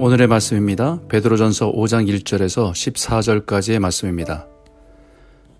[0.00, 1.00] 오늘의 말씀입니다.
[1.08, 4.46] 베드로전서 5장 1절에서 14절까지의 말씀입니다.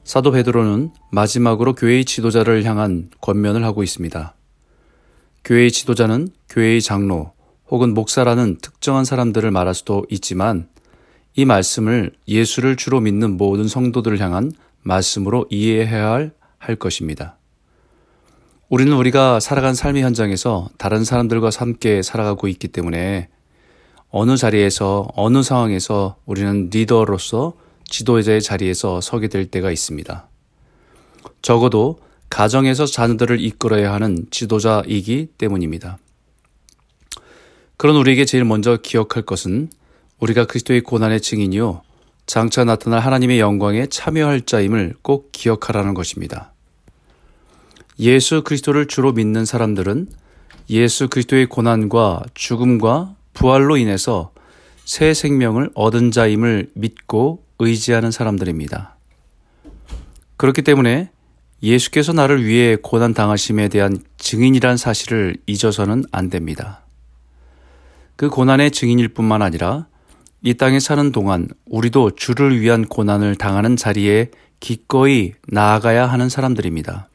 [0.04, 4.36] 사도 베드로는 마지막으로 교회의 지도자를 향한 권면을 하고 있습니다.
[5.44, 7.32] 교회의 지도자는 교회의 장로
[7.68, 10.68] 혹은 목사라는 특정한 사람들을 말할 수도 있지만
[11.34, 14.52] 이 말씀을 예수를 주로 믿는 모든 성도들을 향한
[14.84, 17.38] 말씀으로 이해해야 할, 할 것입니다.
[18.68, 23.30] 우리는 우리가 살아간 삶의 현장에서 다른 사람들과 함께 살아가고 있기 때문에
[24.10, 27.54] 어느 자리에서 어느 상황에서 우리는 리더로서
[27.84, 30.28] 지도자의 자리에서 서게 될 때가 있습니다.
[31.42, 32.00] 적어도
[32.30, 35.98] 가정에서 자녀들을 이끌어야 하는 지도자이기 때문입니다.
[37.76, 39.70] 그런 우리에게 제일 먼저 기억할 것은
[40.18, 41.82] 우리가 그리스도의 고난의 증인이요
[42.26, 46.52] 장차 나타날 하나님의 영광에 참여할 자임을 꼭 기억하라는 것입니다.
[48.00, 50.08] 예수 그리스도를 주로 믿는 사람들은
[50.70, 54.32] 예수 그리스도의 고난과 죽음과 부활로 인해서
[54.84, 58.96] 새 생명을 얻은 자임을 믿고 의지하는 사람들입니다.
[60.36, 61.10] 그렇기 때문에
[61.62, 66.80] 예수께서 나를 위해 고난 당하심에 대한 증인이란 사실을 잊어서는 안 됩니다.
[68.16, 69.86] 그 고난의 증인일 뿐만 아니라
[70.42, 77.08] 이 땅에 사는 동안 우리도 주를 위한 고난을 당하는 자리에 기꺼이 나아가야 하는 사람들입니다.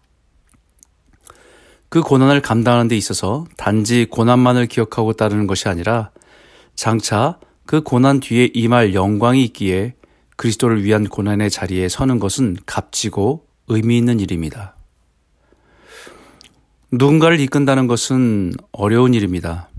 [1.94, 6.09] 그 고난을 감당하는 데 있어서 단지 고난만을 기억하고 따르는 것이 아니라
[6.73, 9.94] 장차 그 고난 뒤에 임할 영광이 있기에
[10.35, 14.75] 그리스도를 위한 고난의 자리에 서는 것은 값지고 의미 있는 일입니다.
[16.91, 19.69] 누군가를 이끈다는 것은 어려운 일입니다.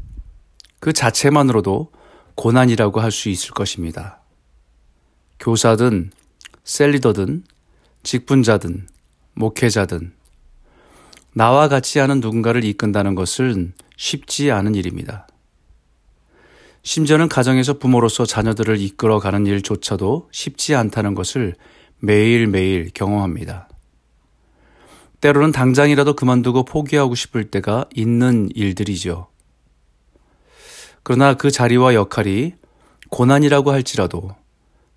[0.78, 1.90] 그 자체만으로도
[2.36, 4.20] 고난이라고 할 수 있을 것입니다.
[5.40, 6.12] 교사든,
[6.62, 7.42] 셀리더든,
[8.04, 8.86] 직분자든,
[9.34, 10.12] 목회자든,
[11.34, 15.26] 나와 같이 하는 누군가를 이끈다는 것은 쉽지 않은 일입니다.
[16.84, 21.54] 심지어는 가정에서 부모로서 자녀들을 이끌어가는 일조차도 쉽지 않다는 것을
[21.98, 23.68] 매일매일 경험합니다.
[25.20, 29.26] 때로는 당장이라도 그만두고 포기하고 싶을 때가 있는 일들이죠.
[31.02, 32.54] 그러나 그 자리와 역할이
[33.10, 34.36] 고난이라고 할지라도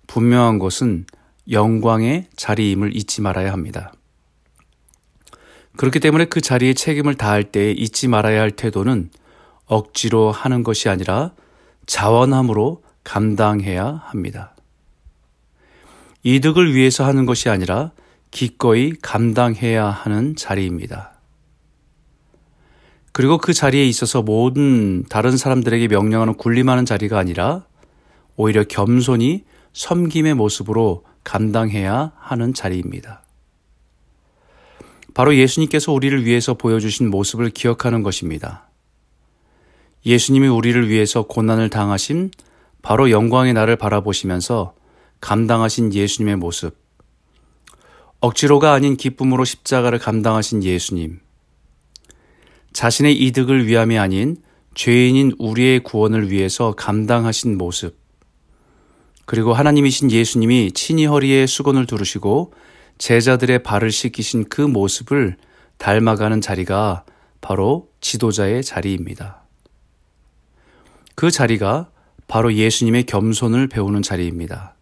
[0.06, 1.06] 분명한 것은
[1.50, 3.92] 영광의 자리임을 잊지 말아야 합니다.
[5.78, 9.10] 그렇기 때문에 그 자리에 책임을 다할 때 잊지 말아야 할 태도는
[9.66, 11.30] 억지로 하는 것이 아니라
[11.86, 14.56] 자원함으로 감당해야 합니다.
[16.24, 17.92] 이득을 위해서 하는 것이 아니라
[18.32, 21.12] 기꺼이 감당해야 하는 자리입니다.
[23.12, 27.64] 그리고 그 자리에 있어서 모든 다른 사람들에게 명령하는 군림하는 자리가 아니라
[28.34, 29.44] 오히려 겸손히
[29.74, 33.22] 섬김의 모습으로 감당해야 하는 자리입니다.
[35.14, 38.68] 바로 예수님께서 우리를 위해서 보여주신 모습을 기억하는 것입니다.
[40.06, 42.30] 예수님이 우리를 위해서 고난을 당하신
[42.82, 44.74] 바로 영광의 날을 바라보시면서
[45.20, 46.76] 감당하신 예수님의 모습.
[48.20, 51.20] 억지로가 아닌 기쁨으로 십자가를 감당하신 예수님.
[52.72, 54.36] 자신의 이득을 위함이 아닌
[54.74, 57.98] 죄인인 우리의 구원을 위해서 감당하신 모습.
[59.24, 62.52] 그리고 하나님이신 예수님이 친히 허리에 수건을 두르시고
[62.98, 65.36] 제자들의 발을 씻기신 그 모습을
[65.78, 67.04] 닮아가는 자리가
[67.40, 69.42] 바로 지도자의 자리입니다.
[71.14, 71.90] 그 자리가
[72.26, 74.74] 바로 예수님의 겸손을 배우는 자리입니다.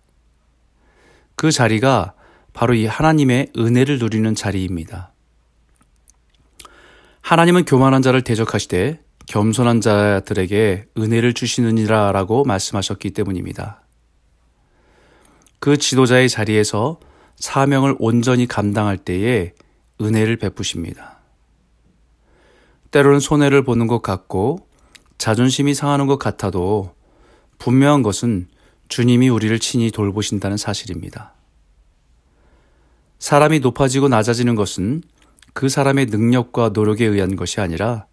[1.34, 2.15] 그 자리가
[2.53, 5.12] 바로 이 하나님의 은혜를 누리는 자리입니다.
[7.21, 13.82] 하나님은 교만한 자를 대적하시되 겸손한 자들에게 은혜를 주시느니라 라고 말씀하셨기 때문입니다.
[15.59, 17.00] 그 지도자의 자리에서
[17.37, 19.53] 사명을 온전히 감당할 때에
[20.01, 21.19] 은혜를 베푸십니다.
[22.91, 24.67] 때로는 손해를 보는 것 같고
[25.19, 26.95] 자존심이 상하는 것 같아도
[27.59, 28.49] 분명한 것은
[28.88, 31.35] 주님이 우리를 친히 돌보신다는 사실입니다.
[33.19, 35.03] 사람이 높아지고 낮아지는 것은
[35.53, 38.06] 그 사람의 능력과 노력에 의한 것이 아니라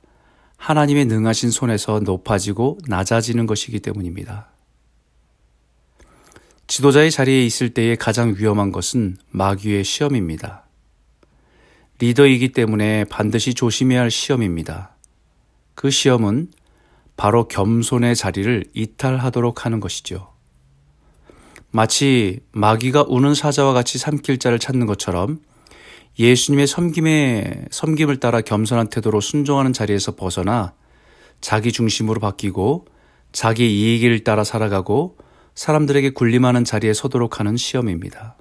[0.58, 4.53] 하나님의 능하신 손에서 높아지고 낮아지는 것이기 때문입니다.
[6.74, 10.66] 지도자의 자리에 있을 때의 가장 위험한 것은 마귀의 시험입니다.
[12.00, 14.96] 리더이기 때문에 반드시 조심해야 할 시험입니다.
[15.76, 16.48] 그 시험은
[17.16, 20.34] 바로 겸손의 자리를 이탈하도록 하는 것이죠.
[21.70, 25.42] 마치 마귀가 우는 사자와 같이 삼킬 자를 찾는 것처럼
[26.18, 30.74] 예수님의 섬김에 섬김을 따라 겸손한 태도로 순종하는 자리에서 벗어나
[31.40, 32.88] 자기 중심으로 바뀌고
[33.32, 35.18] 자기 이익을 따라 살아가고
[35.56, 38.38] 사람들에게 군림하는 자리에 서도록 하는 시험입니다.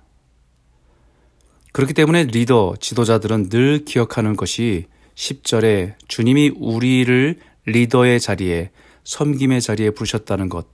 [1.72, 8.70] 그렇기 때문에 리더, 지도자들은 늘 기억하는 것이 10절에 주님이 우리를 리더의 자리에,
[9.04, 10.66] 섬김의 자리에 부르셨다는 것,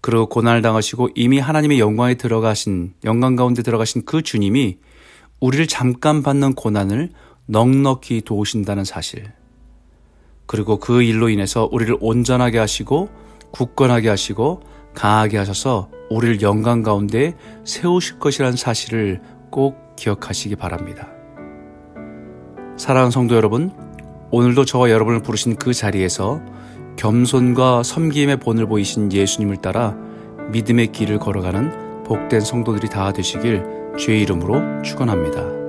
[0.00, 4.76] 그리고 고난을 당하시고 이미 하나님의 영광에 들어가신 영광 가운데 들어가신 그 주님이
[5.40, 7.10] 우리를 잠깐 받는 고난을
[7.46, 9.32] 넉넉히 도우신다는 사실.
[10.46, 13.08] 그리고 그 일로 인해서 우리를 온전하게 하시고
[13.50, 14.62] 굳건하게 하시고
[14.94, 19.20] 강하게 하셔서 우리를 영광 가운데 세우실 것이라는 사실을
[19.50, 21.08] 꼭 기억하시기 바랍니다.
[22.76, 23.72] 사랑하는 성도 여러분,
[24.30, 26.40] 오늘도 저와 여러분을 부르신 그 자리에서
[26.96, 29.96] 겸손과 섬김의 본을 보이신 예수님을 따라
[30.50, 33.64] 믿음의 길을 걸어가는 복된 성도들이 다 되시길
[33.96, 35.63] 주의 이름으로 축원합니다.